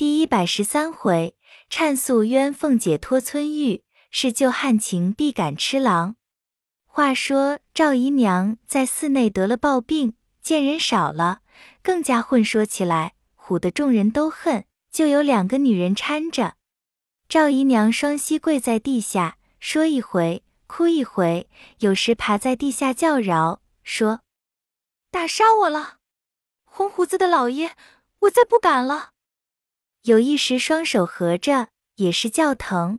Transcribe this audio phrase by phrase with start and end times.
[0.00, 1.36] 第一百十三回，
[1.68, 6.16] 忏诉冤凤姐托村玉，是旧汉情必赶痴郎。
[6.86, 11.42] 话说赵姨娘在寺内得了暴病，见人少了，
[11.82, 14.64] 更加混说起来，唬得众人都恨。
[14.90, 16.54] 就有两个女人搀着
[17.28, 21.46] 赵姨娘，双膝跪在地下，说一回，哭一回，
[21.80, 24.22] 有时爬在地下叫饶，说
[25.12, 25.98] ：“打杀我了，
[26.64, 27.72] 红胡子的老爷，
[28.20, 29.09] 我再不敢了。”
[30.10, 32.98] 有一时，双手合着，也是叫疼；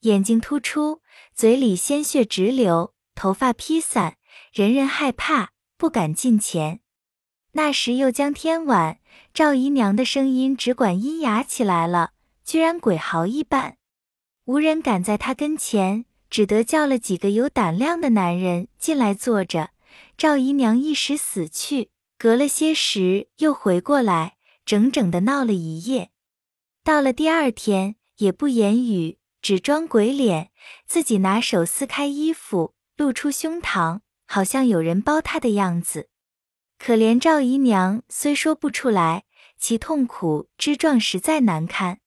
[0.00, 1.02] 眼睛突出，
[1.34, 4.16] 嘴里鲜血直流，头发披散，
[4.50, 6.80] 人人害怕，不敢近前。
[7.52, 9.00] 那时又将天晚，
[9.34, 12.12] 赵姨娘的声音只管阴哑起来了，
[12.42, 13.76] 居然鬼嚎一般，
[14.46, 19.72] 无人敢在她跟前，只得叫了几个有胆量的男人进来坐着。
[20.16, 26.12] 赵姨娘一时死去，隔了些时又回过来，整整的闹了一夜。
[26.82, 30.50] 到了第二天，也不言语，只装鬼脸，
[30.86, 36.08] 自己拿手撕开衣服，露出胸膛，好像有人包他的样子。
[36.78, 39.24] 可怜赵姨娘虽说不出来，
[39.58, 42.00] 其痛苦之状实在难堪。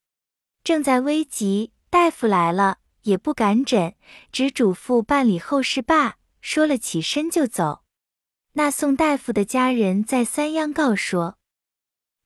[0.63, 3.95] 正在危急，大夫来了，也不敢诊，
[4.31, 6.15] 只嘱咐办理后事罢。
[6.41, 7.83] 说了起身就走。
[8.53, 11.37] 那宋大夫的家人再三央告说，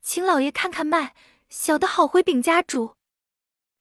[0.02, 1.14] 请老爷看看脉。
[1.48, 2.94] 小的好回禀家主。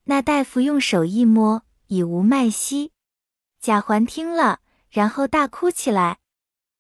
[0.05, 2.93] 那大夫用手一摸，已无脉息。
[3.59, 6.19] 贾环听了，然后大哭起来。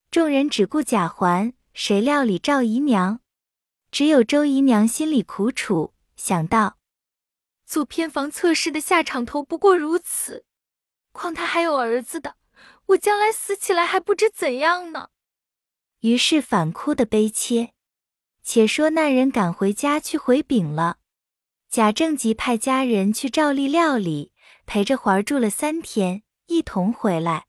[0.09, 3.19] 众人只顾贾环，谁料理赵姨娘？
[3.91, 6.77] 只有周姨娘心里苦楚，想到
[7.65, 10.45] 做偏房侧室的下场头不过如此，
[11.11, 12.35] 况他还有儿子的，
[12.87, 15.09] 我将来死起来还不知怎样呢。
[15.99, 17.73] 于是反哭的悲切。
[18.49, 20.99] 且说那人赶回家去回禀了，
[21.69, 24.31] 贾政即派家人去照例料理，
[24.65, 27.47] 陪着环儿住了三天，一同回来。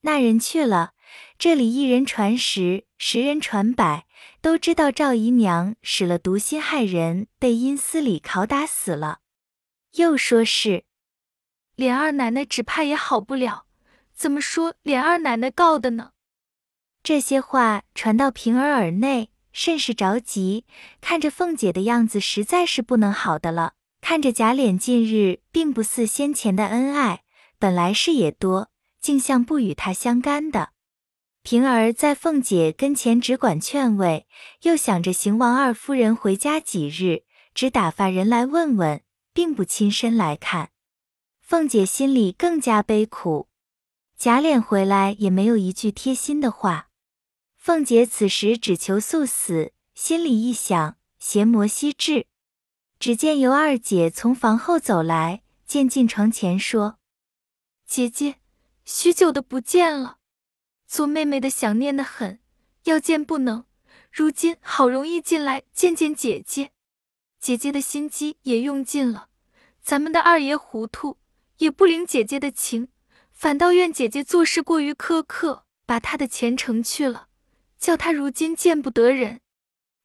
[0.00, 0.94] 那人去了，
[1.36, 4.06] 这里一人传十，十人传百，
[4.40, 9.18] 都知道赵姨娘使了毒心害人，被阴司里拷打死了。
[9.96, 10.84] 又说是
[11.76, 13.66] 琏二奶奶只怕也好不了，
[14.14, 16.12] 怎么说琏二奶奶告的呢？
[17.02, 19.28] 这些话传到平儿耳内。
[19.52, 20.64] 甚是着急，
[21.00, 23.74] 看着凤姐的样子，实在是不能好的了。
[24.00, 27.22] 看着贾琏近日并不似先前的恩爱，
[27.58, 28.70] 本来事也多，
[29.00, 30.70] 竟像不与他相干的。
[31.44, 34.26] 平儿在凤姐跟前只管劝慰，
[34.62, 37.24] 又想着邢王二夫人回家几日，
[37.54, 39.02] 只打发人来问问，
[39.32, 40.70] 并不亲身来看。
[41.40, 43.48] 凤姐心里更加悲苦，
[44.16, 46.88] 贾琏回来也没有一句贴心的话。
[47.64, 52.26] 凤姐此时只求速死，心里一想，邪魔悉至。
[52.98, 56.98] 只见尤二姐从房后走来，见进床前说
[57.86, 58.40] ：“姐姐，
[58.84, 60.18] 许久的不见了，
[60.88, 62.40] 做妹妹的想念的很，
[62.82, 63.64] 要见不能。
[64.10, 66.72] 如今好容易进来见见姐姐，
[67.38, 69.28] 姐姐的心机也用尽了。
[69.80, 71.18] 咱们的二爷糊涂，
[71.58, 72.88] 也不领姐姐的情，
[73.30, 77.28] 反倒怨姐姐做事过于苛刻，把他的前程去了。”
[77.82, 79.40] 叫他如今见不得人，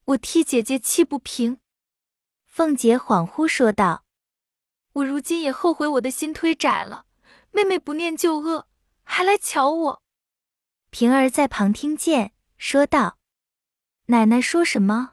[0.06, 1.60] 我替姐姐气不平。
[2.44, 4.04] 凤姐恍惚说道
[4.94, 7.06] ：“我如今也后悔我的心忒窄了。
[7.52, 8.66] 妹妹不念旧恶，
[9.04, 10.02] 还来瞧我。”
[10.90, 13.16] 平儿在旁听见，说道
[14.06, 15.12] ：“奶奶说什么？”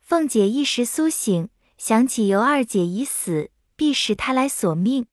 [0.00, 5.08] 凤姐一时苏醒，想起尤二姐已死，必是她来索命，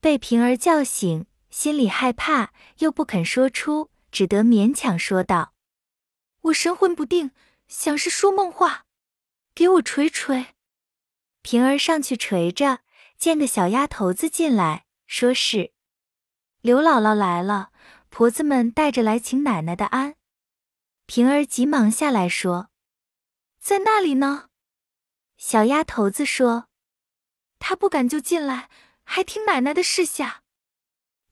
[0.00, 5.52] 被平儿叫醒，心里害怕，又不肯说出，只得勉强说道。
[6.42, 7.32] 我神魂不定，
[7.68, 8.86] 想是说梦话，
[9.54, 10.54] 给我捶捶。
[11.42, 12.80] 平儿上去捶着，
[13.18, 15.72] 见个小丫头子进来，说是
[16.60, 17.70] 刘姥姥来了，
[18.08, 20.16] 婆子们带着来请奶奶的安。
[21.06, 22.70] 平儿急忙下来说
[23.60, 24.48] ：“在那里呢？”
[25.36, 26.68] 小丫头子说
[27.58, 28.68] ：“她不敢就进来，
[29.02, 30.42] 还听奶奶的示下。”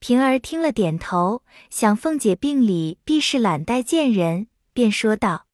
[0.01, 4.49] 平儿听了点头，想凤姐病里必是懒怠见人。
[4.79, 5.49] 便说道：“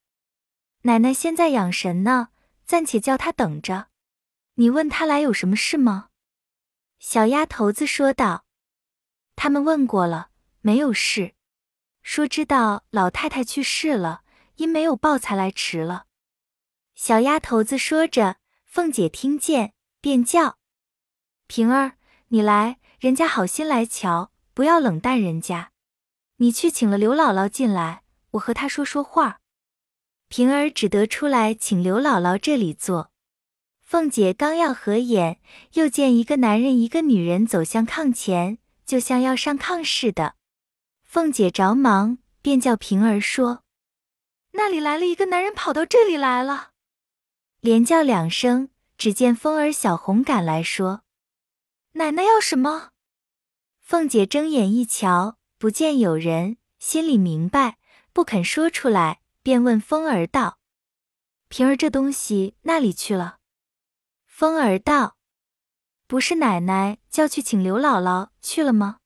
[0.85, 2.29] 奶奶现在养神呢，
[2.63, 3.87] 暂且叫她等着。
[4.53, 6.09] 你问她来有什么事吗？”
[7.01, 8.45] 小丫头子说道
[9.35, 10.29] ：“他们问过了，
[10.61, 11.33] 没有事，
[12.03, 14.21] 说知道老太太去世了，
[14.57, 16.05] 因没有报才来迟了。”
[16.93, 20.59] 小丫头子说着，凤姐听见，便叫
[21.49, 21.97] ：“平儿，
[22.27, 25.71] 你来，人家好心来瞧，不要冷淡人家。
[26.35, 28.03] 你去请了刘姥姥进来。”
[28.35, 29.39] 我和他说说话，
[30.27, 33.11] 平儿只得出来请刘姥姥这里坐。
[33.81, 35.39] 凤姐刚要合眼，
[35.73, 40.35] 又见一个男人一个女人走向炕前，就像要上炕似的。
[41.03, 43.63] 凤姐着忙，便叫平儿说
[44.53, 46.71] ：“那里来了一个男人，跑到这里来了。”
[47.61, 51.03] 连叫两声，只见凤儿、小红赶来说
[51.93, 52.89] ：“奶奶要什么？”
[53.79, 57.77] 凤姐睁眼一瞧，不见有人，心里明白，
[58.15, 60.57] 不肯说出来，便问凤儿道
[61.49, 63.39] ：“平儿，这东西那里去了？”
[64.25, 65.17] 风儿道
[66.07, 68.99] ：“不是奶奶叫去请刘姥姥去了吗？”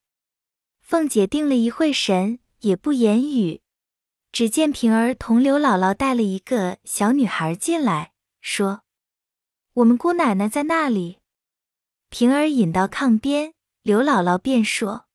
[0.80, 3.64] 凤姐定了一会神，也不言语。
[4.32, 8.84] 只见平儿同刘姥姥带了一个小女孩进来，说
[9.74, 11.18] ：“我们姑奶奶在那里。”
[12.10, 15.08] 平儿引到炕边，刘姥姥便说：“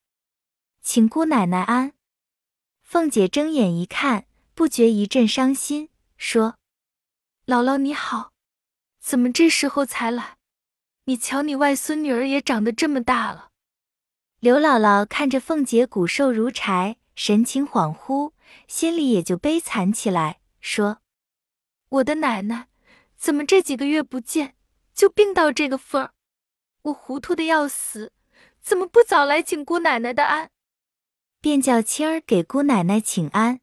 [0.82, 1.92] 请姑奶奶安。”
[2.84, 6.56] 凤姐睁眼一看，不觉一阵伤心，说
[7.44, 8.30] ：“姥姥你好。”
[9.00, 10.36] 怎么这时候才来？
[11.06, 13.48] 你瞧，你外孙女儿也长得这么大了。
[14.38, 18.32] 刘姥姥看着凤姐骨瘦如柴，神情恍惚，
[18.68, 20.98] 心里也就悲惨起来，说
[21.88, 22.68] ：“我的奶奶
[23.16, 24.54] 怎么这几个月不见，
[24.94, 26.12] 就病到这个份儿？
[26.82, 28.12] 我糊涂的要死，
[28.60, 30.50] 怎么不早来请姑奶奶的安？”
[31.44, 33.60] 便叫青儿给姑奶奶请安。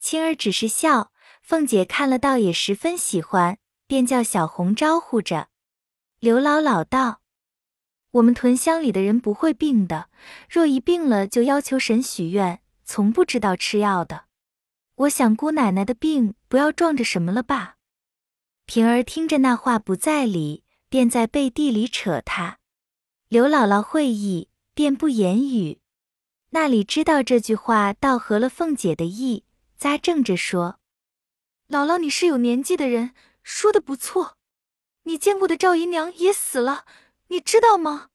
[0.00, 1.12] 青儿只是笑，
[1.42, 3.58] 凤姐看了倒也十分喜欢。
[3.86, 5.48] 便叫小红招呼着
[6.18, 7.20] 刘姥姥道
[8.12, 10.08] ：“我们屯乡里的人不会病的，
[10.48, 14.24] 若一病了就要求神许愿，从不知道吃药的。
[14.94, 17.76] 我想姑奶奶的病不要撞着什么了吧？”
[18.64, 22.56] 平儿听着那话不在理，便在背地里扯他。
[23.28, 25.81] 刘姥姥会意，便不言语。
[26.54, 29.44] 那里知道这句话倒合了凤姐的意，
[29.78, 30.78] 咂正着说
[31.66, 34.36] ：“姥姥，你是有年纪的人。”说的不错，
[35.02, 36.84] 你见过的赵姨娘也死了，
[37.28, 38.10] 你知道吗？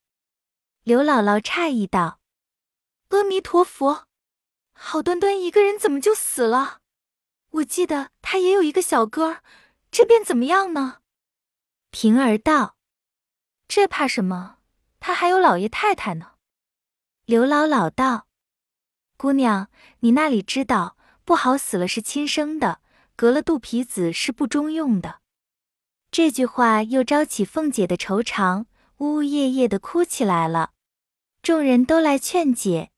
[0.84, 2.22] 刘姥姥诧异道
[3.10, 4.06] ：“阿弥陀佛，
[4.72, 6.80] 好端端一个人怎么就死了？
[7.50, 9.42] 我记得她也有一个小哥，
[9.92, 11.00] 这便怎么样呢？”
[11.92, 12.78] 平儿道
[13.68, 14.60] ：“这怕什么？
[15.00, 16.36] 他还有老爷太太呢。”
[17.25, 18.26] 刘姥姥道
[19.18, 19.68] ：“姑娘，
[20.00, 20.96] 你那里知道？
[21.25, 22.80] 不好死了是亲生的。”
[23.18, 25.22] 隔了肚皮子是不中用的。
[26.12, 28.68] 这句话又招起凤姐的愁肠，
[28.98, 30.74] 呜呜咽咽的哭起来了。
[31.42, 32.92] 众人都来劝解，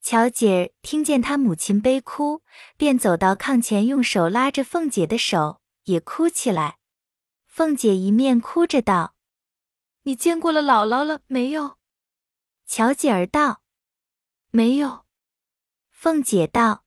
[0.00, 2.42] 巧姐儿听见她母亲悲哭，
[2.76, 6.78] 便走到炕前，用手拉着凤姐的手，也哭起来。
[7.48, 9.16] 凤姐一面哭着道
[10.04, 11.78] ：“你见过了姥姥了没有？”
[12.64, 13.62] 巧姐儿道
[14.52, 15.04] ：“没有。”
[16.00, 16.84] 凤姐道。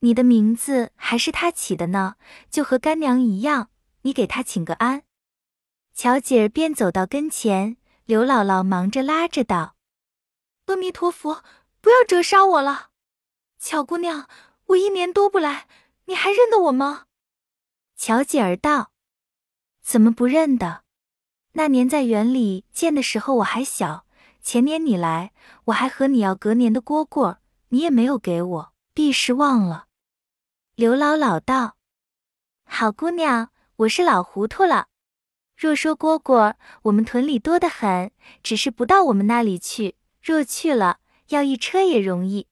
[0.00, 2.16] 你的名字还是他起的呢，
[2.50, 3.70] 就和干娘一样。
[4.02, 5.04] 你给他请个安。
[5.94, 9.76] 巧姐儿便走到跟前，刘姥姥忙着拉着道
[10.66, 11.44] ：“阿弥陀佛，
[11.80, 12.88] 不要折杀我了。
[13.60, 14.28] 巧姑娘，
[14.64, 15.68] 我一年多不来，
[16.06, 17.04] 你还认得我吗？”
[17.94, 18.90] 巧姐儿道
[19.80, 20.82] ：“怎么不认得？
[21.52, 24.04] 那年在园里见的时候我还小，
[24.42, 25.32] 前年你来，
[25.66, 27.36] 我还和你要隔年的蝈蝈，
[27.76, 29.88] 你也没有给我，必是忘了。”
[30.76, 31.76] 刘姥姥道
[32.64, 34.86] ：“好姑娘，我是老糊涂了。
[35.54, 38.10] 若说蝈蝈，我们屯里多得很，
[38.42, 39.96] 只是不到我们那里去。
[40.22, 42.48] 若去了，要一车也容易。”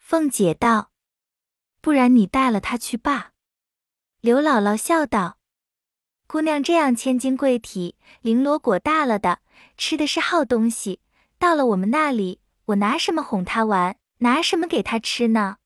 [0.00, 0.90] 凤姐道
[1.82, 3.32] ：“不然你带了他去罢。”
[4.22, 5.36] 刘姥姥笑道
[6.26, 9.40] ：“姑娘这样千金贵体，绫罗裹大了的，
[9.76, 11.02] 吃的是好东西。
[11.38, 15.58] 到了我们那里，我拿什么哄他玩，拿什么给他吃呢？”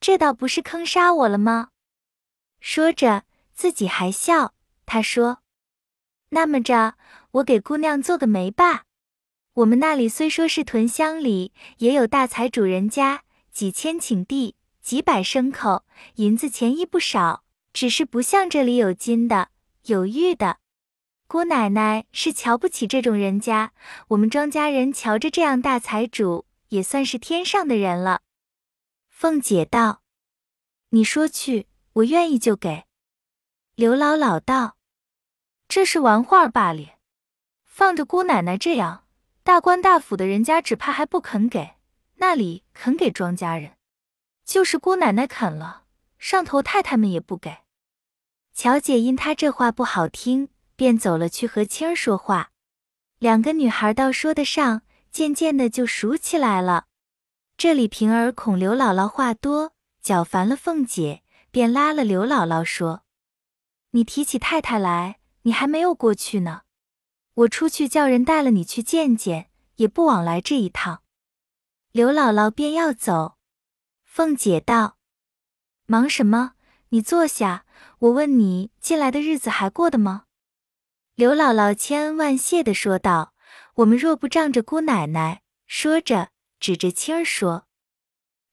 [0.00, 1.68] 这倒不是坑杀我了吗？
[2.58, 4.54] 说着，自己还笑。
[4.86, 5.42] 他说
[6.30, 6.94] ：“那么着，
[7.32, 8.84] 我给姑娘做个媒吧。
[9.54, 17.44] 我们那里虽说是屯乡里，也有大财主人家，几千顷地，几百牲口，银子钱亦不少。
[17.72, 19.50] 只是不像这里有金的，
[19.84, 20.58] 有玉的。
[21.28, 23.72] 姑奶奶是瞧不起这种人家。
[24.08, 28.22] 我们庄稼人瞧着这样大财主，也算是天上的人了。”
[29.08, 30.02] 凤姐道
[30.90, 32.86] ：“你说去，我愿意就给。”
[33.76, 34.76] 刘姥姥道
[35.68, 36.98] ：“这是玩话罢了，
[37.64, 39.06] 放着姑奶奶这样
[39.42, 41.76] 大官大府的人家，只怕还不肯给。
[42.16, 43.76] 那里肯给庄稼人，
[44.44, 45.84] 就是姑奶奶肯了，
[46.18, 47.58] 上头太太们也不给。”
[48.52, 52.50] 乔姐因她这话不好听，便走了去和青儿说话。
[53.18, 56.86] 两个女孩倒说得上，渐渐的就熟起来了。
[57.56, 63.02] 这里平儿恐刘姥姥话多，搅烦了凤姐，便拉了刘姥姥说
[63.92, 66.62] ：“你提起太太来，你还没有过去呢。
[67.34, 71.02] 我出去叫人带了你去见见，也不枉来这一趟。”
[71.92, 73.36] 刘姥姥便要走，
[74.04, 74.96] 凤姐道
[75.86, 76.52] ：“忙什么？
[76.90, 77.66] 你坐下。
[77.98, 80.24] 我问你，近来的日子还过得吗？”
[81.14, 83.29] 刘姥姥千恩万谢的说道
[83.80, 87.66] ：“我们若不仗着姑奶奶。”说着，指着青儿说：“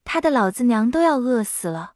[0.06, 1.94] 他的老子娘都要饿死了。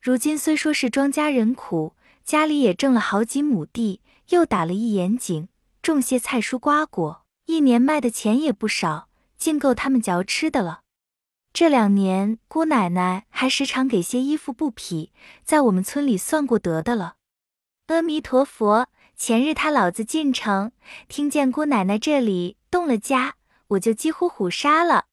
[0.00, 1.94] 如今虽说是庄稼人苦，
[2.24, 5.48] 家里也挣了好几亩地，又打了一眼井，
[5.82, 10.82] 种些菜蔬瓜果，一年卖的钱也不少，尽够他们嚼吃的了。
[11.52, 15.12] 这两年，姑奶奶还时常给些衣服布匹，
[15.44, 17.16] 在我们村里算过得的了。
[17.88, 20.72] 阿弥陀佛。”前日他老子进城，
[21.08, 23.36] 听见姑奶奶这里动了家，
[23.68, 25.06] 我就几乎虎杀了。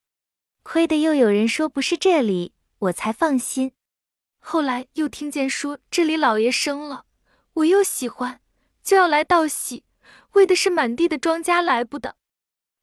[0.63, 3.73] 亏得又有人说不是这里，我才放心。
[4.39, 7.05] 后来又听见说这里老爷生了，
[7.53, 8.41] 我又喜欢，
[8.83, 9.85] 就要来道喜，
[10.31, 12.15] 为的是满地的庄稼来不得。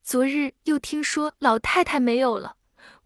[0.01, 2.55] 昨日又听说老太太没有了，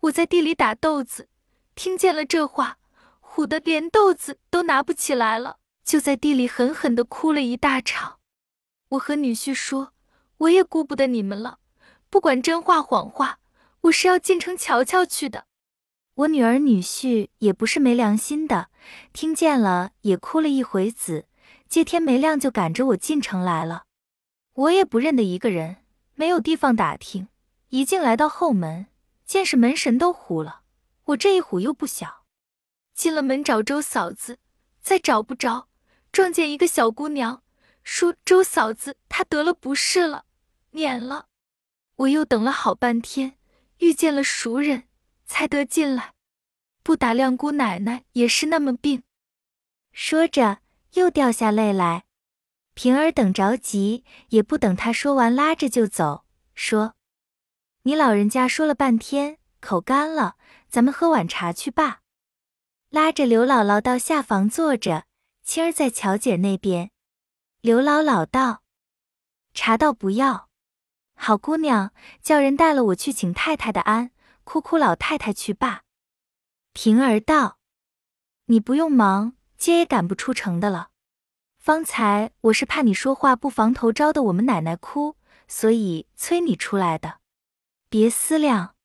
[0.02, 1.28] 我在地里打豆子，
[1.76, 2.78] 听见了这话，
[3.22, 5.58] 唬得连豆子都拿不起来了。
[5.84, 8.20] 就在地里狠狠的哭了一大场。
[8.90, 9.94] 我和女婿说，
[10.38, 11.60] 我也顾不得你们了，
[12.10, 13.40] 不管真话谎话，
[13.82, 15.46] 我是要进城瞧瞧去的。
[16.16, 18.70] 我女儿女婿也不是没良心的，
[19.14, 21.26] 听见了也哭了一回子，
[21.68, 23.86] 接天没亮就赶着我进城来了。
[24.54, 25.78] 我也不认得一个人，
[26.14, 27.28] 没有地方打听，
[27.70, 28.86] 一进来到后门，
[29.26, 30.62] 见是门神都唬了。
[31.06, 32.26] 我这一唬又不小，
[32.94, 34.38] 进了门找周嫂子，
[34.82, 35.68] 再找不着。
[36.14, 37.42] 撞见一个小姑娘，
[37.84, 40.26] 说周嫂子她得了不是了，
[40.70, 41.26] 免了。
[41.96, 43.36] 我又等了好半天，
[43.80, 44.84] 遇见了熟人，
[45.26, 46.14] 才得进来。
[46.84, 49.02] 不打量姑奶奶也是那么病。
[49.92, 50.60] 说着
[50.94, 52.04] 又掉下泪来。
[52.76, 56.94] 平儿等着急，也不等他说完，拉着就走，说
[57.84, 60.36] ：“你老人家说了半天，口干了，
[60.70, 62.02] 咱们喝碗茶去吧。”
[62.92, 65.06] 拉着刘姥姥到下房坐着。
[65.44, 66.90] 青儿在乔姐那边，
[67.60, 68.64] 刘姥姥道
[69.54, 70.50] ：“茶倒不要，
[71.16, 74.12] 好姑娘，叫人带了我去请太太的安，
[74.46, 75.84] 哭哭老太太去罢。”
[76.72, 77.60] 平儿道
[78.48, 80.92] ：“你不用忙，接也赶不出城的了。
[81.58, 85.18] 方才我是怕你说话不防头，招的我们奶奶哭，
[85.50, 87.20] 所以催你出来的，
[87.90, 88.76] 别思量。”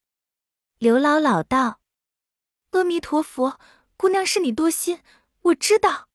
[0.79, 1.79] 刘姥姥道
[2.73, 3.61] ：“阿弥陀佛，
[3.97, 5.01] 姑娘是你多心，
[5.43, 6.08] 我知道。”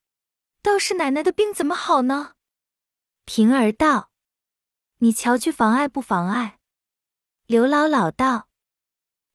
[0.63, 2.35] 倒是奶奶的病怎么好呢？
[3.25, 4.11] 平儿道
[4.99, 6.59] ：“你瞧去妨碍不妨碍？”
[7.45, 8.47] 刘姥姥道：“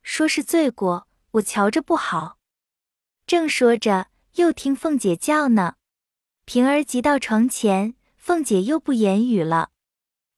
[0.02, 2.38] 说是罪过，我瞧着不好。”
[3.26, 5.74] 正说着，又听凤姐叫呢。
[6.46, 9.72] 平儿急到床前，凤姐又不言语了。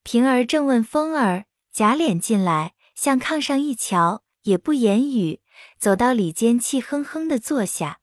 [0.03, 5.41] 平儿正问风儿，贾琏进来，向炕上一瞧，也不言语，
[5.77, 8.01] 走到里间，气哼哼的坐下。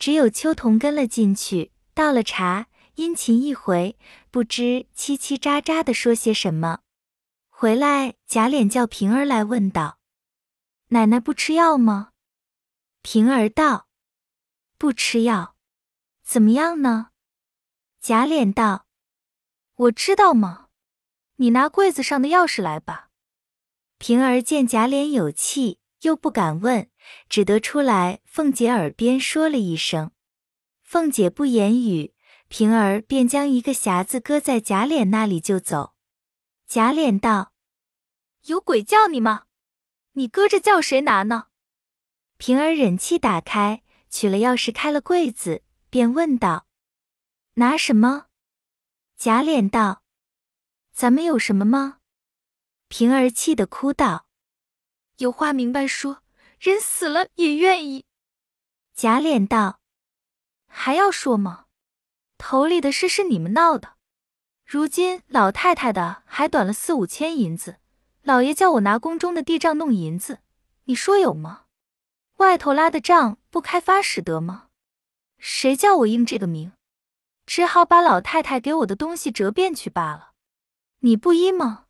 [0.00, 1.70] 只有秋桐跟了进去。
[1.98, 3.98] 倒了茶，殷勤一回，
[4.30, 6.82] 不知叽叽喳喳的说些什么。
[7.48, 9.98] 回来，贾琏叫平儿来问道
[10.94, 12.12] ：“奶奶不吃药吗？”
[13.02, 13.88] 平儿道
[14.78, 15.56] ：“不吃药，
[16.22, 17.08] 怎么样呢？”
[18.00, 18.86] 贾琏道
[19.74, 20.68] ：“我知道吗？
[21.38, 23.08] 你拿柜子上的钥匙来吧。”
[23.98, 26.88] 平儿见贾琏有气，又不敢问，
[27.28, 30.12] 只得出来，凤姐耳边说了一声。
[30.90, 32.14] 凤姐不言语，
[32.48, 35.94] 平儿便将一个匣子搁在贾琏那里就走。
[36.66, 37.52] 贾琏道
[38.48, 39.42] ：“有鬼叫你吗？
[40.12, 41.48] 你搁着叫谁拿呢？”
[42.38, 46.66] 平儿忍气打开，取了钥匙开了柜子，便问道
[47.56, 48.28] ：“拿什么？”
[49.18, 50.02] 贾琏道
[50.90, 51.98] ：“咱们有什么吗？”
[52.88, 54.26] 平儿气得哭道
[55.18, 56.22] ：“有话明白说，
[56.58, 58.06] 人死了也愿意。”
[58.96, 59.77] 贾琏道。
[60.68, 61.64] 还要说吗？
[62.36, 63.94] 头里的事是你们闹的，
[64.64, 67.78] 如今老太太的还短了四五千银子，
[68.22, 70.38] 老爷叫我拿宫中的地账弄银子，
[70.84, 71.64] 你说有吗？
[72.36, 74.68] 外头拉的账不开发使得吗？
[75.38, 76.72] 谁叫我应这个名，
[77.46, 80.32] 只好把老太太给我的东西折变去罢了。
[81.00, 81.86] 你不依吗？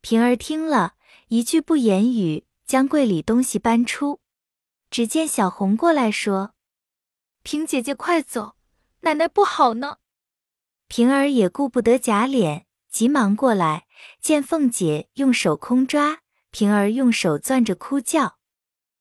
[0.00, 0.94] 平儿听了
[1.28, 4.18] 一句不言语，将柜里东西搬出，
[4.90, 6.51] 只见小红过来说。
[7.42, 8.56] 平姐姐，快走！
[9.00, 9.98] 奶奶不好呢。
[10.86, 13.86] 平儿也顾不得贾琏，急忙过来，
[14.20, 16.20] 见凤姐用手空抓，
[16.50, 18.38] 平儿用手攥着哭叫。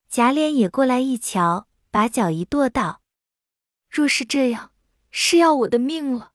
[0.10, 3.02] 贾琏也过来一瞧，把脚一跺，道
[3.90, 4.72] ：“若是这样，
[5.12, 6.32] 是要我的命了。”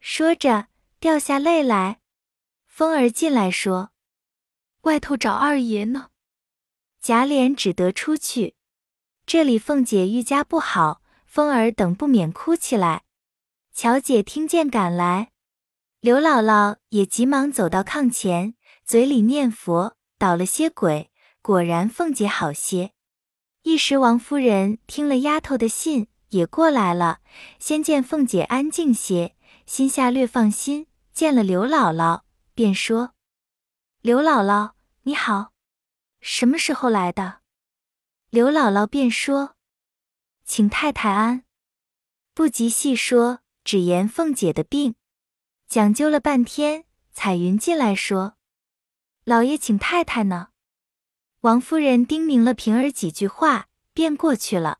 [0.00, 2.00] 说着，掉下泪来。
[2.66, 3.90] 风儿进来说
[4.82, 6.08] ：“外头找二爷呢。”
[7.02, 8.56] 贾琏只得出去。
[9.26, 10.99] 这里凤姐愈加不好，
[11.30, 13.04] 风儿等不免哭起来。
[13.72, 15.30] 巧姐听见赶来，
[16.00, 22.90] 刘姥姥也急忙走到炕前，嘴里念佛，捣了些鬼，果然凤姐好些。
[23.62, 27.20] 一时王夫人听了丫头的信，也过来了，
[27.60, 30.88] 先见凤姐安静些，心下略放心。
[31.12, 32.22] 见了刘姥姥，
[32.54, 33.12] 便说
[34.02, 34.72] ：“刘姥姥，
[35.02, 35.52] 你好，
[36.20, 37.42] 什么时候来的？”
[38.30, 39.54] 刘姥姥便说
[40.50, 41.44] ：“请太太安。”
[42.34, 44.96] 不及细说，只言凤姐的病，
[45.68, 46.86] 讲究了半天。
[47.12, 48.34] 彩云进来说
[49.24, 50.48] ：“老爷请太太呢。”
[51.42, 54.78] 王夫人叮咛了平儿几句话，便过去了。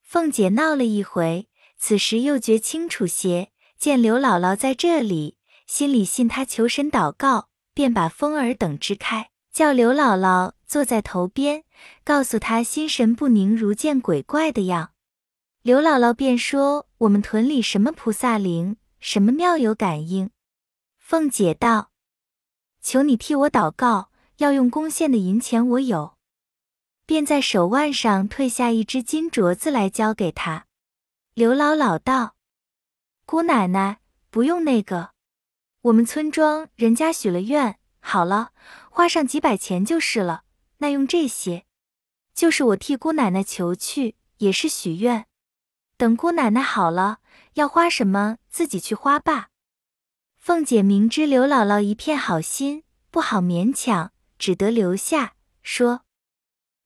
[0.00, 11.64] 凤姐闹了一回，此时又觉清楚些，见刘姥姥在这里，心里信她求神祷告，便把风儿等支开，叫刘姥姥坐在头边，
[12.04, 14.92] 告诉她心神不宁，如见鬼怪的样。
[15.64, 20.28] 刘姥姥便说：“我们屯里什么菩萨灵，什么庙有感应。”
[21.00, 21.90] 凤姐道
[22.84, 26.18] ：“求你替我祷告，要用贡献的银钱，我有。”
[27.06, 30.66] 便在手腕上褪下一只金镯子来交给他。
[31.32, 32.36] 刘姥姥道
[33.24, 35.12] ：“姑奶奶不用那个，
[35.80, 38.50] 我们村庄人家许了愿，好了，
[38.90, 40.44] 花上几百钱就是了。
[40.76, 41.64] 那用这些，
[42.34, 45.24] 就是我替姑奶奶求去，也是许愿。
[45.96, 47.18] 等姑奶奶好了，
[47.54, 49.48] 要花什么自己去花吧。”
[50.36, 56.02] 凤姐明知刘姥姥一片好心，不好勉强，只得留下说。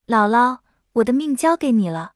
[0.06, 0.60] 姥姥，
[0.92, 2.12] 我的命交给你了，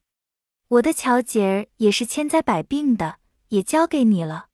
[0.67, 3.17] 我的巧姐儿也是千灾百病的，
[3.49, 4.47] 也交给你了。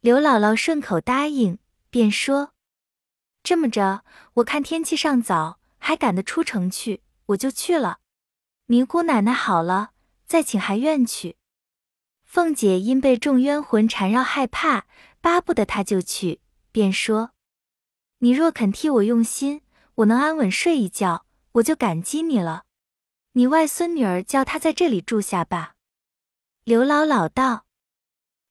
[0.00, 1.58] 刘姥姥顺口答应，
[1.90, 2.52] 便说
[3.42, 7.98] ：“这么着，我看天气尚早，还赶得出城去，我就去了。
[8.66, 9.90] 尼姑奶奶好了，
[10.26, 11.36] 再请还愿去。”
[12.36, 14.84] 凤姐因被众冤魂缠绕，害怕，
[15.22, 17.30] 巴不得她就去，便说
[18.20, 19.62] ：“你若肯替我用心，
[19.94, 22.64] 我能安稳睡一觉。”我就感激你了，
[23.32, 25.76] 你外孙女儿叫她在这里住下吧。
[26.64, 27.64] 刘姥姥道：“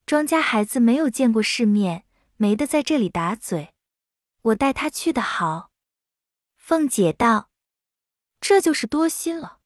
[0.08, 2.06] 庄家孩子没有见过世面，
[2.38, 3.76] 没得在这里打嘴，
[4.41, 5.69] 我带她去的好。”
[6.58, 7.52] 凤姐道
[8.41, 9.60] ：“这就是多心了。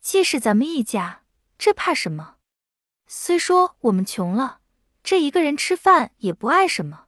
[0.00, 1.24] 既是咱们一家，
[1.58, 2.36] 这怕什么？
[3.08, 4.60] 虽说我们穷了，
[5.02, 7.06] 这一个人吃饭也不碍什么。”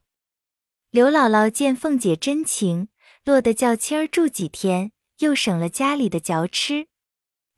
[0.91, 2.89] 刘姥姥见凤姐真情，
[3.25, 4.93] 落得叫青儿住几天。
[5.19, 6.89] 又省了家里的嚼吃，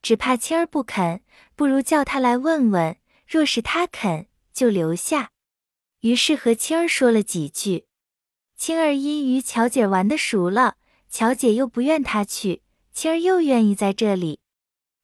[0.02, 1.22] 只怕青儿不肯，
[1.54, 2.96] 不如叫他来问问。
[3.24, 5.30] 若是他肯，就留下。
[6.00, 7.86] 于是和青儿说了几句。
[8.56, 10.74] 青儿因与巧姐玩的熟了，
[11.08, 14.40] 巧姐又不愿他去，青儿又愿意在这里。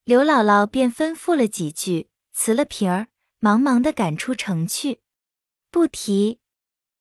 [0.02, 3.06] 刘姥姥便吩咐了几句，辞了平儿，
[3.40, 5.00] 忙忙的赶出城去。
[5.70, 6.40] 不提，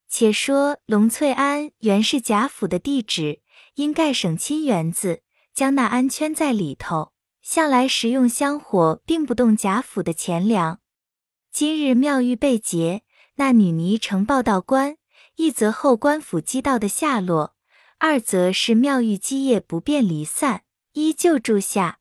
[0.10, 3.42] 且说龙翠庵原是贾府的地址，
[3.76, 5.24] 因盖省亲园子。
[5.54, 10.82] 将那庵圈在里头，向来食用香火，并不动贾府的钱粮。
[11.52, 13.02] 今日妙玉被劫，
[13.38, 14.98] 那女尼呈报到官，
[15.36, 17.56] 一则后官府缉盗的下落，
[17.98, 20.62] 二则是妙玉基业不便离散，
[20.94, 21.98] 依旧住下。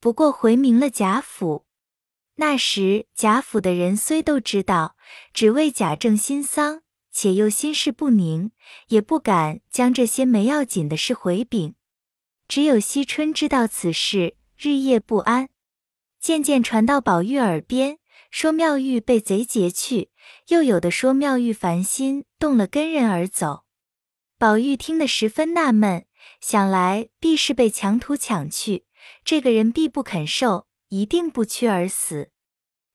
[0.00, 1.66] 不过回明了贾府，
[2.40, 4.94] 那时贾府的人虽都知道，
[5.34, 8.52] 只为贾政心丧，且又心事不宁，
[8.88, 11.74] 也不敢将这些没要紧的事回禀。
[12.46, 15.48] 只有惜春知道此事，日夜不安。
[16.20, 17.98] 渐渐传到宝玉耳边，
[18.30, 20.10] 说妙玉被贼劫去，
[20.46, 23.64] 又有的说妙玉烦心动了跟人而走。
[24.38, 26.06] 宝玉听得十分纳闷，
[26.40, 28.84] 想来必是被强徒抢去，
[29.24, 32.30] 这个人必不肯受，一定不屈而死。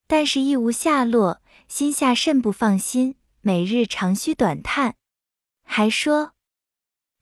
[0.06, 4.96] 但是亦无下落，心下甚不放心，每日长吁短叹，
[5.62, 6.34] 还说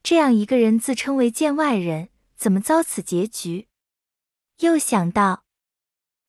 [0.02, 2.08] 这样一个人自称为见外人。
[2.37, 3.68] 怎么遭此结局？
[4.58, 5.44] 又想到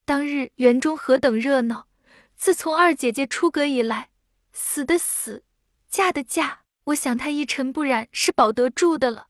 [0.06, 1.88] 当日园中何等热闹，
[2.36, 4.12] 自从二姐姐出阁以来，
[4.51, 5.43] 死的死，
[5.89, 9.29] 嫁的嫁，我想她一尘不染是保得住的了。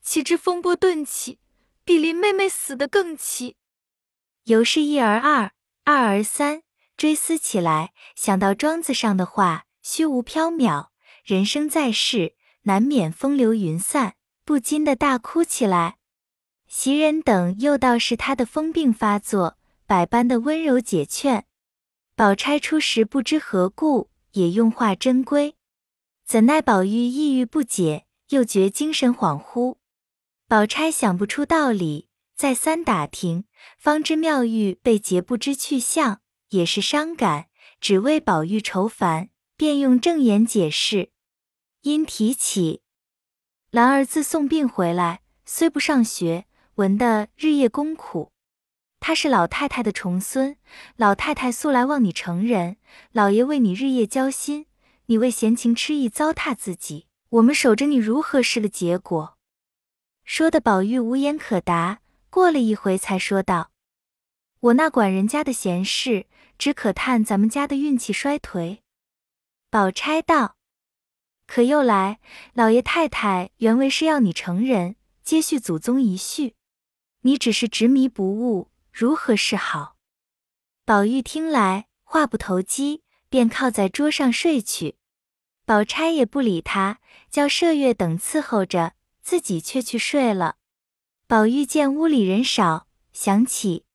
[0.00, 1.38] 岂知风波顿起，
[1.84, 3.56] 比林妹妹死的更奇。
[4.44, 5.52] 由是一而二，
[5.84, 6.62] 二而三，
[6.96, 10.88] 追思起来，想到庄子上的话，虚无缥缈，
[11.24, 15.98] 人生在世，难免风流云散，不禁的大哭起来。
[16.66, 21.44] 袭人等又道是他的疯病发作，百般的温柔解劝。
[22.16, 25.54] 宝钗初时不知何故，也用话真规。
[26.26, 29.76] 怎奈宝玉抑郁不解，又觉精神恍惚。
[30.48, 32.08] 宝钗想不出道理，
[32.42, 33.44] 再三打听，
[33.78, 37.46] 方知妙玉被劫不知去向，也是伤感，
[37.80, 41.12] 只为宝玉愁烦，便用正言解释。
[41.82, 42.82] 因提起
[43.70, 48.32] 兰儿自送病回来，虽不上学，闻得日夜功苦。
[48.98, 50.56] 他是老太太的重孙，
[50.96, 52.76] 老太太素来望你成人，
[53.12, 54.66] 老爷为你日夜交心，
[55.06, 59.38] 你为闲情痴意糟蹋自己，我们守着你如何是个结果？
[60.24, 62.00] 说的宝玉无言可答，
[62.32, 63.72] 过了一回才说道
[64.60, 66.24] ：“我那管人家的闲事，
[66.56, 68.78] 只可叹咱们家的运气衰颓。”
[69.68, 70.56] 宝钗道
[71.46, 72.20] ：“可又来，
[72.54, 76.54] 老爷太太原为是要你成人，接续祖宗遗绪，
[77.20, 79.98] 你只是执迷不悟，如何是好？”
[80.86, 84.96] 宝玉听来话不投机，便靠在桌上睡去。
[85.66, 88.94] 宝钗也不理他，叫麝月等伺候着。
[89.20, 90.56] 自己却去睡了。
[91.32, 93.86] 宝玉见屋里人少，想起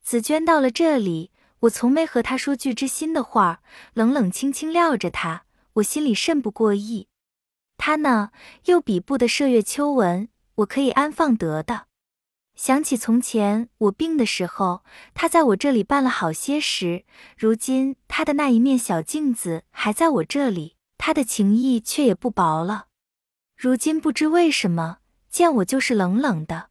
[0.00, 7.08] 紫娟到了这里，我从没和她说句知心的话，冷冷清清撂着她，我心里甚不过意。
[7.78, 8.30] 她呢，
[8.66, 11.86] 又比不得麝月、秋纹，我可以安放得的。
[12.54, 17.04] 想起从前我病的时候，她在我这里办了好些时，
[17.36, 22.86] 如今她的那一面小镜子还在我这里，她的情谊却也不薄了。
[23.56, 24.98] 如今不知为什么
[25.32, 26.68] 见我就是冷冷的。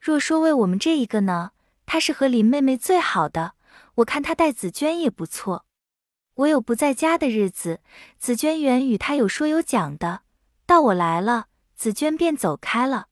[0.00, 1.52] 若说为我们这一个呢，
[1.86, 3.54] 她是和林妹妹最好的。
[3.94, 5.64] 我看她待紫娟也不错。
[6.34, 7.80] 我有不在家的日子，
[8.18, 10.22] 紫娟原与她有说有讲的。
[10.66, 13.06] 到我来了，紫娟便走开了。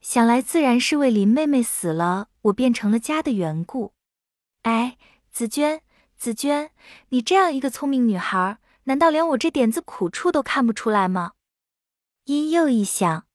[0.00, 3.92] 想来自然是为林妹妹死了，我便成了家的缘故。
[4.62, 4.98] 哎，
[5.30, 5.82] 紫娟，
[6.16, 6.72] 紫娟，
[7.10, 11.34] 你这样一个聪明女孩，难道连我这点子苦处都看不出来吗？
[12.24, 13.27] 因又一想，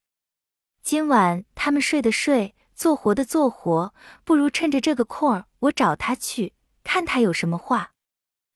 [0.84, 3.94] 今晚他们睡的睡，做活的做活，
[4.26, 6.52] 不如趁着这个空儿，我找他去，
[6.84, 7.94] 看他有什么话。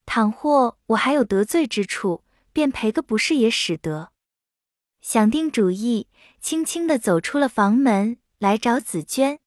[0.05, 4.11] 倘或我还有得罪之处，便赔个不是也使得。
[5.01, 6.07] 想定主意，
[6.41, 9.39] 轻轻的走出了房门，来找紫娟。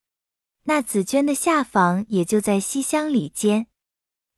[0.65, 3.67] 那紫娟的下房也就在西厢里间。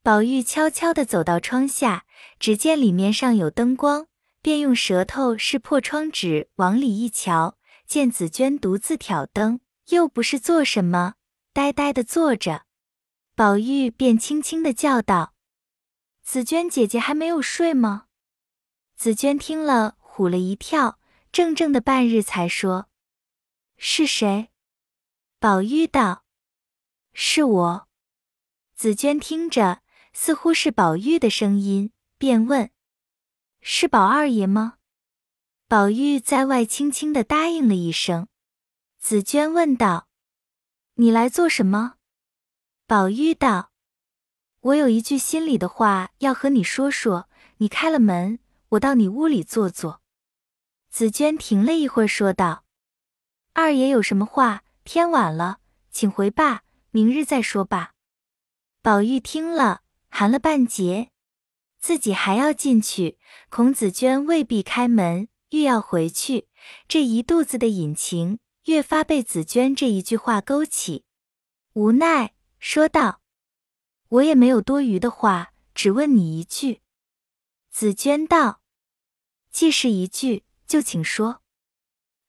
[0.01, 2.05] 宝玉悄悄的走到窗下，
[2.39, 4.07] 只见里面上有灯光。
[4.41, 7.55] 便用舌头试破窗纸，往里一瞧，
[7.93, 11.13] 见紫娟独自挑灯，又不是做什么，
[11.53, 12.65] 呆呆的坐着。
[13.35, 15.35] 宝玉便轻轻的叫道
[16.25, 18.07] ：“紫娟姐姐还没有睡吗？”
[18.97, 20.99] 紫娟听了，唬了一跳，
[21.31, 22.89] 怔怔的半日，才说
[23.77, 24.49] ：“是谁？”
[25.37, 26.25] 宝玉道
[27.13, 27.87] ：“是我。”
[28.73, 32.71] 紫娟听着，似乎是宝玉的声音，便问。
[33.61, 34.79] 是宝二爷吗？
[35.73, 38.27] 宝玉在外轻轻的答应了一声。
[38.99, 40.07] 紫娟问道
[41.01, 41.95] ：“你来做什么？”
[42.85, 43.71] 宝玉道
[44.61, 47.27] ：“我有一句心里的话要和你说说。
[47.57, 48.37] 你开了门，
[48.69, 50.03] 我到你屋里坐坐。”
[50.93, 52.65] 紫娟停了一会儿，说道
[53.53, 54.63] ：“二爷有什么话？
[54.83, 55.57] 天晚了，
[55.89, 57.93] 请回罢，明日再说吧。”
[58.83, 61.09] 宝玉听了，寒了半截。
[61.79, 63.17] 自己还要进去，
[63.49, 66.47] 孔紫娟未必开门，欲要回去，
[66.87, 71.05] 这一肚子的隐情越发被紫娟这一句话勾起，
[71.73, 73.21] 无奈说道
[74.09, 76.81] ：“我也没有多余的话，只问你一句。”
[77.69, 78.61] 紫娟道
[79.53, 81.43] ：“既是一句，就请说。”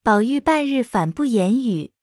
[0.05, 1.95] 宝玉半日反不言语，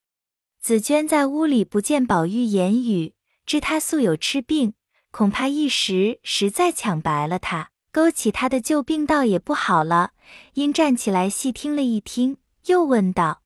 [0.59, 3.13] 紫娟在屋里不见宝玉言语，
[3.45, 4.73] 知他素有痴病。
[5.11, 10.13] 恐怕一时实在抢白了他，勾起他的旧病，倒也不好了。
[10.53, 13.43] 因站起来细听了一听，又问道：“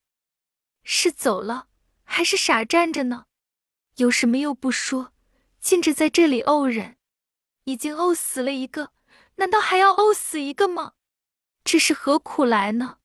[0.84, 1.68] 是走了，
[2.04, 3.26] 还是傻站着呢？
[3.96, 5.14] 有什么又不说，
[5.60, 6.98] 尽着在这里怄人？
[7.64, 8.92] 已经怄死了一个，
[9.38, 10.92] 难道还要怄死一个吗？
[11.64, 12.98] 这是何苦来呢？”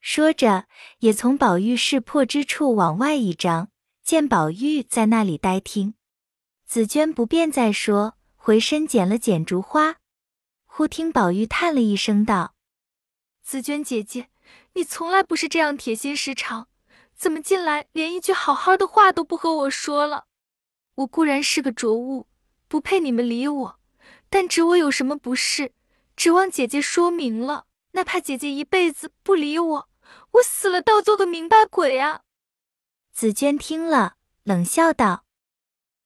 [0.00, 0.66] 说着，
[0.98, 3.70] 也从宝玉识破之处往外一张，
[4.02, 5.94] 见宝玉在那里呆听。
[6.66, 9.97] 紫娟不便再说，回身捡了捡竹花。
[10.78, 12.54] 忽听宝玉叹了一声，道
[13.42, 14.28] ：“紫娟姐姐，
[14.74, 16.68] 你从来不是这样铁心石肠，
[17.16, 20.26] 怎么进来连一句好好的话都不和我说了？
[20.94, 22.28] 我固然是个浊物，
[22.68, 23.80] 不配你们理我，
[24.30, 25.72] 但指我有什么不是，
[26.14, 29.88] 指望姐姐说明了，哪怕姐姐一辈子不理我，
[30.34, 32.20] 我死了倒做个明白鬼啊！”
[33.10, 34.14] 紫娟听了，
[34.44, 35.24] 冷笑道。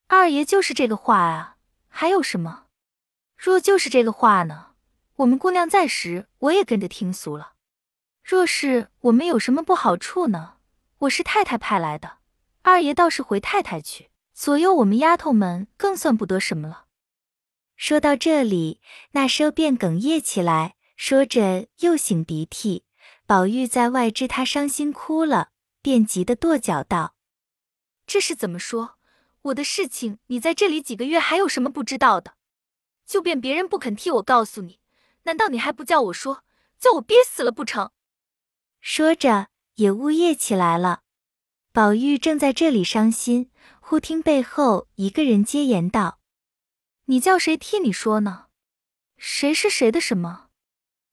[0.06, 1.58] 二爷就是这个话啊，
[1.88, 2.68] 还有什么？
[3.44, 4.68] 若就是这个话呢，
[5.16, 7.54] 我们姑娘在时，我也跟着听俗了。
[8.22, 10.58] 若是我们有什么不好处呢？
[10.98, 12.18] 我是太太派来的，
[12.62, 16.84] 二爷倒是回太太去，左右我们丫头们更算不得什么了。
[17.74, 22.84] 说到这里，那奢便哽咽起来，说着又擤鼻涕。
[23.26, 25.48] 宝玉在外知他伤心哭了，
[25.82, 27.16] 便急得跺脚道
[28.06, 28.98] ：“这是怎么说？
[29.42, 32.34] 我的事情你在这里几个月还有什么不知道的？
[33.12, 34.80] 就便别人不肯替我告诉你，
[35.24, 36.44] 难道你还不叫我说，
[36.78, 37.90] 叫我憋死了不成？”
[38.80, 41.02] 说着也呜咽起来了。
[41.72, 46.20] 宝玉正在这里伤心，忽听背后一个人接言道。
[47.04, 48.46] 你叫谁替你说呢？
[49.18, 50.46] 谁是谁的什么？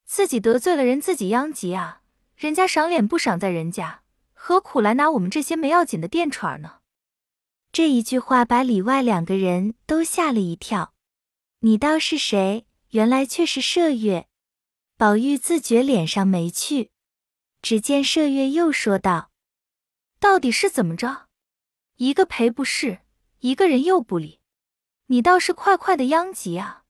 [0.05, 2.01] 自己得罪了人，自己殃及啊！
[2.37, 6.79] 人家赏脸不赏在人家，何苦来拿我们这些没要紧的垫喘呢？
[7.73, 10.93] 这一句话把里外两个人都吓了一跳。
[11.61, 12.65] 你道是谁？
[12.91, 14.29] 原来却是麝月。
[14.95, 16.91] 宝玉自觉脸上没趣，
[17.61, 19.31] 只见麝月又说道
[20.21, 21.27] ：“到底是怎么着？
[21.97, 22.99] 一个赔不是，
[23.39, 24.39] 一个人又不理。”
[25.07, 26.83] 你倒是快快的殃及啊！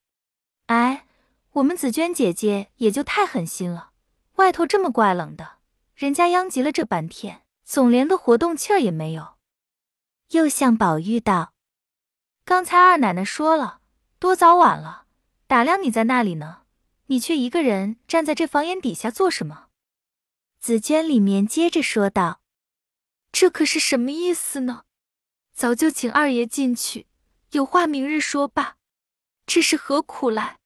[0.66, 1.06] 哎，
[1.54, 3.90] 我们紫娟姐姐也就太狠心了。
[4.36, 5.58] 外头这么怪冷的，
[5.96, 9.34] 人家殃及了这半天，总连个活动气儿也没有。
[10.30, 11.54] 又向宝玉道
[12.44, 13.79] ：“刚才二奶奶说了，
[14.20, 15.06] 多早晚了，
[15.46, 16.64] 打量你在那里呢，
[17.06, 19.68] 你却一个人站在这房檐底下做什么？”
[20.60, 22.42] 紫娟里面接着说道
[23.32, 24.84] ：“这可是什么意思呢？
[25.54, 27.06] 早就请二爷进去。”
[27.52, 28.76] 有话明日说罢，
[29.46, 30.58] 这是何苦来？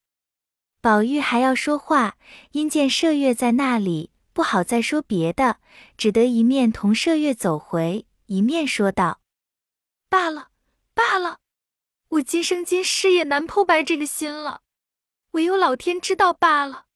[0.80, 2.18] 宝玉还要说话，
[2.50, 5.60] 因见麝月在那里，不好再说别的，
[5.96, 9.20] 只得一面同麝月走回，一面说道
[10.10, 10.48] ：“罢了，
[10.92, 11.38] 罢了，
[12.14, 14.62] 我今生今世也难剖白这个心了，
[15.32, 16.86] 唯有老天知道罢了。”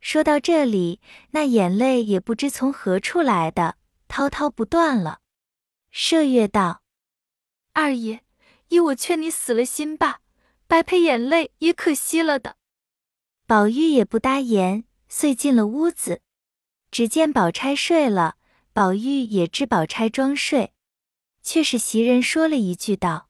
[0.00, 1.00] 说到这里，
[1.30, 3.76] 那眼泪也不知从何处来的，
[4.08, 5.20] 滔滔不断了。
[5.92, 6.82] 麝月道
[7.74, 8.22] ：“二爷。”
[8.70, 10.20] 依我劝你死了心吧，
[10.68, 12.56] 白赔眼泪也可惜了的。
[13.44, 16.22] 宝玉也不答言，遂进了屋子。
[16.92, 18.36] 只见宝钗睡了，
[18.72, 20.72] 宝玉也知宝钗装睡，
[21.42, 23.28] 却是袭人说了一句道：“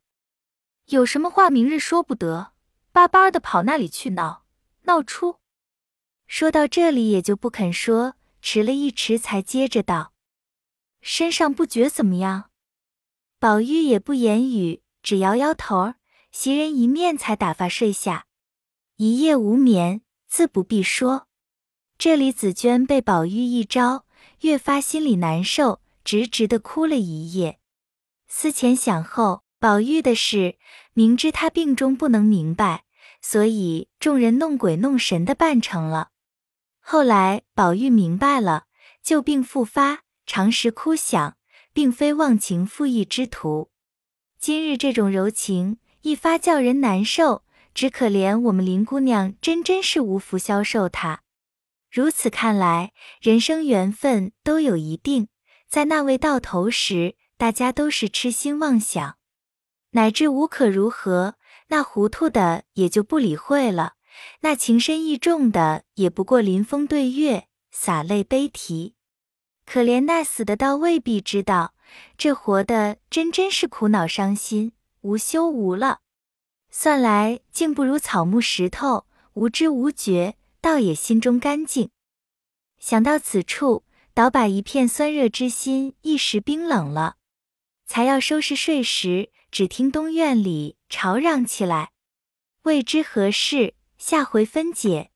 [0.90, 2.52] 有什么话明日说不得，
[2.92, 4.44] 巴巴的跑那里去闹，
[4.82, 5.36] 闹出。”
[6.26, 10.12] 说到这里也就不肯说，迟了一迟才接着道
[11.02, 12.50] ：“身上不觉怎么样？”
[13.38, 14.82] 宝玉也不言语。
[15.02, 15.94] 只摇摇头儿，
[16.30, 18.26] 袭人一面才打发睡下，
[18.96, 21.26] 一夜无眠，自不必说。
[21.96, 24.04] 这里紫娟被宝玉一招，
[24.40, 27.58] 越发心里难受，直直的哭了一夜。
[28.28, 30.56] 思前想后，宝玉的事
[30.94, 32.84] 明知他病中不能明白，
[33.20, 36.08] 所以众人弄鬼弄神的办成了。
[36.80, 38.64] 后来宝玉明白了，
[39.02, 41.36] 旧病复发，常时哭响，
[41.74, 43.70] 并非忘情负义之徒。
[44.38, 47.44] 今日这种柔情一发，叫人难受。
[47.74, 51.20] 只可怜我们林姑娘，真真是无福消受他。
[51.90, 55.28] 如此看来，人生缘分都有一定，
[55.68, 59.18] 在那位到头时，大家都是痴心妄想，
[59.90, 61.34] 乃至无可如何。
[61.68, 63.94] 那糊涂的也就不理会了，
[64.40, 68.94] 那情深意重的也不过临风对月，洒泪悲啼。
[69.64, 71.74] 可怜那死的，倒未必知道。
[72.18, 74.72] 这活的真真是苦恼伤心，
[75.02, 76.00] 无休无了。
[76.70, 81.90] 算来竟不如草木石头，无知无觉，倒也心中干净。
[82.78, 87.16] 想到此处，倒把一片酸热之心一时冰冷了。
[87.86, 91.90] 才要收拾睡时，只听东院里吵嚷起来，
[92.62, 95.10] 未知何事，下回分解。